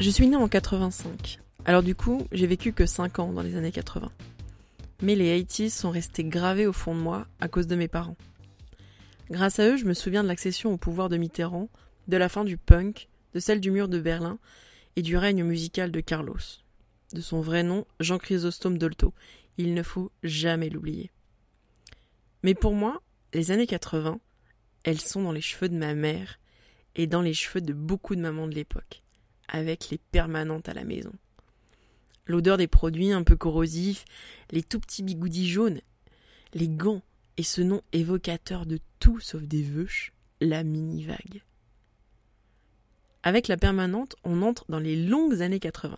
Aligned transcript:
Je 0.00 0.10
suis 0.10 0.28
née 0.28 0.36
en 0.36 0.46
85. 0.46 1.40
Alors 1.64 1.82
du 1.82 1.96
coup, 1.96 2.28
j'ai 2.30 2.46
vécu 2.46 2.72
que 2.72 2.86
5 2.86 3.18
ans 3.18 3.32
dans 3.32 3.42
les 3.42 3.56
années 3.56 3.72
80. 3.72 4.12
Mais 5.02 5.16
les 5.16 5.42
80s 5.42 5.70
sont 5.70 5.90
restés 5.90 6.22
gravés 6.22 6.68
au 6.68 6.72
fond 6.72 6.94
de 6.94 7.00
moi 7.00 7.26
à 7.40 7.48
cause 7.48 7.66
de 7.66 7.74
mes 7.74 7.88
parents. 7.88 8.16
Grâce 9.28 9.58
à 9.58 9.66
eux, 9.66 9.76
je 9.76 9.86
me 9.86 9.94
souviens 9.94 10.22
de 10.22 10.28
l'accession 10.28 10.72
au 10.72 10.76
pouvoir 10.76 11.08
de 11.08 11.16
Mitterrand, 11.16 11.68
de 12.06 12.16
la 12.16 12.28
fin 12.28 12.44
du 12.44 12.56
punk, 12.56 13.08
de 13.34 13.40
celle 13.40 13.60
du 13.60 13.72
mur 13.72 13.88
de 13.88 13.98
Berlin 13.98 14.38
et 14.94 15.02
du 15.02 15.16
règne 15.16 15.42
musical 15.42 15.90
de 15.90 16.00
Carlos. 16.00 16.38
De 17.12 17.20
son 17.20 17.40
vrai 17.40 17.64
nom, 17.64 17.84
Jean 17.98 18.18
Chrysostome 18.18 18.78
Dolto. 18.78 19.14
Il 19.56 19.74
ne 19.74 19.82
faut 19.82 20.12
jamais 20.22 20.70
l'oublier. 20.70 21.10
Mais 22.44 22.54
pour 22.54 22.74
moi, 22.74 23.02
les 23.34 23.50
années 23.50 23.66
80, 23.66 24.20
elles 24.84 25.00
sont 25.00 25.24
dans 25.24 25.32
les 25.32 25.40
cheveux 25.40 25.68
de 25.68 25.76
ma 25.76 25.94
mère 25.94 26.38
et 26.94 27.08
dans 27.08 27.20
les 27.20 27.34
cheveux 27.34 27.60
de 27.60 27.72
beaucoup 27.72 28.14
de 28.14 28.20
mamans 28.20 28.46
de 28.46 28.54
l'époque, 28.54 29.02
avec 29.48 29.90
les 29.90 29.98
permanentes 29.98 30.68
à 30.68 30.74
la 30.74 30.84
maison. 30.84 31.12
L'odeur 32.26 32.58
des 32.58 32.66
produits 32.66 33.12
un 33.12 33.22
peu 33.22 33.36
corrosifs, 33.36 34.04
les 34.50 34.62
tout 34.62 34.80
petits 34.80 35.02
bigoudis 35.02 35.48
jaunes, 35.48 35.80
les 36.54 36.68
gants 36.68 37.02
et 37.36 37.42
ce 37.42 37.62
nom 37.62 37.80
évocateur 37.92 38.66
de 38.66 38.78
tout 39.00 39.20
sauf 39.20 39.42
des 39.42 39.62
veuches, 39.62 40.12
la 40.40 40.62
mini-vague. 40.62 41.42
Avec 43.22 43.48
la 43.48 43.56
permanente, 43.56 44.16
on 44.24 44.42
entre 44.42 44.64
dans 44.68 44.78
les 44.78 44.96
longues 44.96 45.42
années 45.42 45.60
80. 45.60 45.96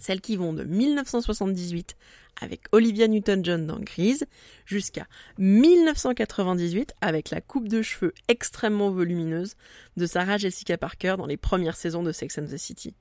Celles 0.00 0.20
qui 0.20 0.36
vont 0.36 0.52
de 0.52 0.64
1978 0.64 1.96
avec 2.40 2.62
Olivia 2.72 3.06
Newton-John 3.06 3.66
dans 3.66 3.78
Grise 3.78 4.26
jusqu'à 4.66 5.06
1998 5.38 6.94
avec 7.00 7.30
la 7.30 7.40
coupe 7.40 7.68
de 7.68 7.82
cheveux 7.82 8.12
extrêmement 8.28 8.90
volumineuse 8.90 9.54
de 9.96 10.06
Sarah 10.06 10.38
Jessica 10.38 10.76
Parker 10.76 11.14
dans 11.18 11.26
les 11.26 11.36
premières 11.36 11.76
saisons 11.76 12.02
de 12.02 12.12
Sex 12.12 12.38
and 12.38 12.46
the 12.46 12.56
City. 12.56 12.94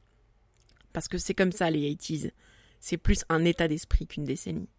Parce 0.94 1.08
que 1.08 1.18
c'est 1.18 1.34
comme 1.34 1.52
ça 1.52 1.70
les 1.70 1.94
80s. 1.94 2.32
C'est 2.80 2.98
plus 2.98 3.24
un 3.30 3.44
état 3.46 3.68
d'esprit 3.68 4.06
qu'une 4.06 4.26
décennie. 4.26 4.70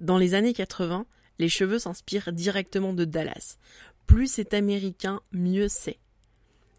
Dans 0.00 0.18
les 0.18 0.34
années 0.34 0.54
80, 0.54 1.06
les 1.38 1.48
cheveux 1.48 1.78
s'inspirent 1.78 2.32
directement 2.32 2.92
de 2.92 3.04
Dallas. 3.04 3.58
Plus 4.06 4.26
c'est 4.26 4.54
américain, 4.54 5.20
mieux 5.30 5.68
c'est. 5.68 5.98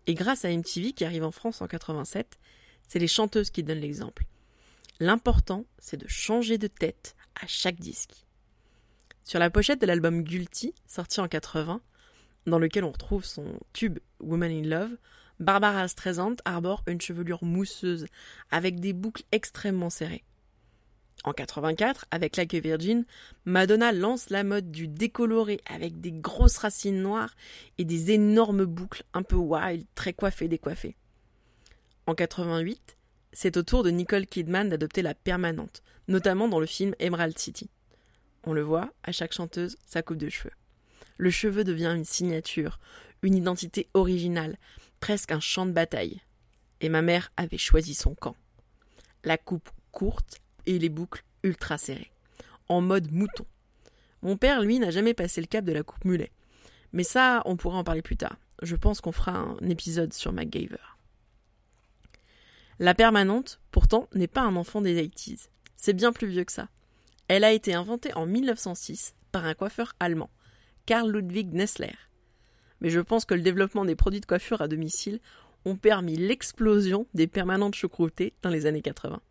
Et 0.08 0.14
grâce 0.14 0.44
à 0.44 0.50
MTV 0.50 0.92
qui 0.92 1.06
arrive 1.06 1.24
en 1.24 1.32
France 1.32 1.62
en 1.62 1.68
87, 1.68 2.38
c'est 2.88 3.00
les 3.00 3.08
chanteuses 3.08 3.50
qui 3.50 3.64
donnent 3.64 3.80
l'exemple. 3.80 4.26
L'important, 5.00 5.66
c'est 5.80 5.98
de 5.98 6.08
changer 6.08 6.58
de 6.58 6.68
tête 6.68 7.16
à 7.42 7.48
chaque 7.48 7.80
disque. 7.80 8.26
Sur 9.24 9.40
la 9.40 9.50
pochette 9.50 9.82
de 9.82 9.86
l'album 9.86 10.24
Guilty, 10.24 10.74
sorti 10.86 11.20
en 11.20 11.28
80, 11.28 11.82
dans 12.46 12.60
lequel 12.60 12.84
on 12.84 12.92
retrouve 12.92 13.26
son 13.26 13.60
tube 13.72 14.00
Woman 14.20 14.52
in 14.52 14.68
Love, 14.68 14.98
Barbara 15.40 15.88
Streisand 15.88 16.36
arbore 16.46 16.84
une 16.88 17.02
chevelure 17.02 17.44
mousseuse 17.44 18.06
avec 18.52 18.80
des 18.80 18.94
boucles 18.94 19.24
extrêmement 19.32 19.90
serrées. 19.90 20.24
En 21.26 21.32
84, 21.32 22.06
avec 22.12 22.36
Like 22.36 22.54
a 22.54 22.60
Virgin, 22.60 23.06
Madonna 23.46 23.94
lance 23.94 24.30
la 24.30 24.44
mode 24.44 24.72
du 24.72 24.90
décoloré 24.90 25.62
avec 25.66 26.02
des 26.02 26.12
grosses 26.12 26.58
racines 26.58 27.02
noires 27.02 27.36
et 27.78 27.86
des 27.86 28.12
énormes 28.12 28.66
boucles 28.66 29.04
un 29.14 29.24
peu 29.24 29.38
wild, 29.38 29.86
très 29.96 30.12
coiffées, 30.12 30.50
décoiffées. 30.50 30.98
En 32.06 32.16
88, 32.16 32.98
c'est 33.32 33.56
au 33.56 33.64
tour 33.64 33.82
de 33.82 33.90
Nicole 33.90 34.28
Kidman 34.28 34.68
d'adopter 34.68 35.02
la 35.02 35.14
permanente, 35.14 35.84
notamment 36.10 36.50
dans 36.50 36.60
le 36.60 36.66
film 36.66 36.94
Emerald 37.00 37.38
City. 37.38 37.70
On 38.44 38.52
le 38.52 38.62
voit, 38.62 38.92
à 39.04 39.14
chaque 39.14 39.32
chanteuse, 39.32 39.78
sa 39.86 40.02
coupe 40.02 40.18
de 40.18 40.28
cheveux. 40.28 40.54
Le 41.18 41.30
cheveu 41.30 41.64
devient 41.64 41.94
une 41.96 42.04
signature, 42.04 42.82
une 43.22 43.36
identité 43.36 43.88
originale, 43.94 44.58
presque 45.00 45.32
un 45.32 45.40
champ 45.40 45.66
de 45.66 45.72
bataille. 45.72 46.20
Et 46.82 46.90
ma 46.90 47.02
mère 47.02 47.32
avait 47.38 47.58
choisi 47.58 47.94
son 47.94 48.16
camp. 48.16 48.36
La 49.24 49.38
coupe 49.38 49.70
courte 49.94 50.42
et 50.66 50.80
les 50.80 50.90
boucles 50.90 51.24
ultra 51.44 51.78
serrées, 51.78 52.12
en 52.68 52.82
mode 52.82 53.14
mouton. 53.14 53.46
Mon 54.24 54.36
père, 54.36 54.62
lui, 54.62 54.78
n'a 54.80 54.92
jamais 54.92 55.14
passé 55.14 55.40
le 55.40 55.48
cap 55.48 55.64
de 55.64 55.72
la 55.72 55.84
coupe 55.84 56.04
mulet. 56.04 56.32
Mais 56.92 57.04
ça, 57.04 57.42
on 57.46 57.56
pourra 57.56 57.78
en 57.78 57.84
parler 57.86 58.02
plus 58.02 58.18
tard. 58.18 58.36
Je 58.62 58.76
pense 58.76 59.00
qu'on 59.00 59.14
fera 59.14 59.38
un 59.38 59.70
épisode 59.70 60.12
sur 60.12 60.34
MacGyver. 60.34 60.93
La 62.84 62.94
permanente, 62.94 63.62
pourtant, 63.72 64.10
n'est 64.14 64.28
pas 64.28 64.42
un 64.42 64.58
enfant 64.58 64.82
des 64.82 65.02
80s. 65.02 65.48
C'est 65.78 65.94
bien 65.94 66.12
plus 66.12 66.28
vieux 66.28 66.44
que 66.44 66.52
ça. 66.52 66.68
Elle 67.30 67.46
a 67.46 67.54
été 67.54 67.74
inventée 67.74 68.14
en 68.14 68.26
1906 68.26 69.16
par 69.32 69.46
un 69.46 69.54
coiffeur 69.54 69.96
allemand, 70.02 70.30
Karl 70.86 71.10
Ludwig 71.10 71.54
Nessler. 71.54 71.96
Mais 72.82 72.90
je 72.90 73.00
pense 73.00 73.24
que 73.24 73.36
le 73.36 73.42
développement 73.42 73.86
des 73.86 73.96
produits 73.96 74.20
de 74.20 74.26
coiffure 74.26 74.62
à 74.62 74.68
domicile 74.68 75.22
ont 75.64 75.78
permis 75.78 76.18
l'explosion 76.18 77.08
des 77.14 77.28
permanentes 77.28 77.76
choucroutées 77.76 78.34
dans 78.42 78.50
les 78.50 78.66
années 78.66 78.82
80. 78.82 79.22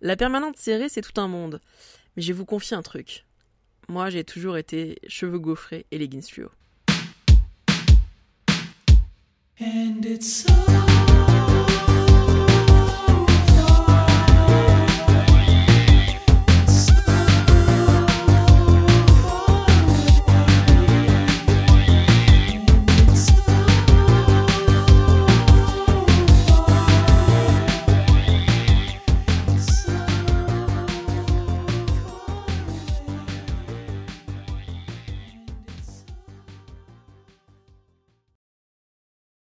La 0.00 0.16
permanente 0.16 0.56
serrée, 0.56 0.88
c'est 0.88 1.02
tout 1.02 1.20
un 1.20 1.28
monde. 1.28 1.60
Mais 2.16 2.22
je 2.24 2.32
vous 2.32 2.44
confier 2.44 2.76
un 2.76 2.82
truc. 2.82 3.26
Moi, 3.86 4.10
j'ai 4.10 4.24
toujours 4.24 4.56
été 4.56 4.98
cheveux 5.06 5.38
gaufrés 5.38 5.86
et 5.92 5.98
leggings 5.98 6.28
fluo. 6.28 6.50
And 9.60 10.04
it's 10.04 10.44